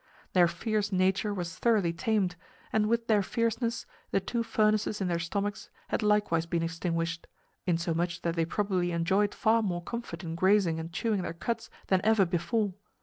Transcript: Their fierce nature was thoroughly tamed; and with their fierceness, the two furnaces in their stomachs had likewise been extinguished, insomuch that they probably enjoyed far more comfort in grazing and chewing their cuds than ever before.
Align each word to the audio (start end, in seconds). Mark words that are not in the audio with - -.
Their 0.33 0.47
fierce 0.47 0.91
nature 0.91 1.31
was 1.31 1.59
thoroughly 1.59 1.93
tamed; 1.93 2.35
and 2.73 2.87
with 2.87 3.05
their 3.05 3.21
fierceness, 3.21 3.85
the 4.09 4.19
two 4.19 4.41
furnaces 4.41 4.99
in 4.99 5.07
their 5.07 5.19
stomachs 5.19 5.69
had 5.89 6.01
likewise 6.01 6.47
been 6.47 6.63
extinguished, 6.63 7.27
insomuch 7.67 8.23
that 8.23 8.35
they 8.35 8.45
probably 8.45 8.91
enjoyed 8.93 9.35
far 9.35 9.61
more 9.61 9.83
comfort 9.83 10.23
in 10.23 10.33
grazing 10.33 10.79
and 10.79 10.91
chewing 10.91 11.21
their 11.21 11.33
cuds 11.33 11.69
than 11.85 12.01
ever 12.03 12.25
before. 12.25 12.73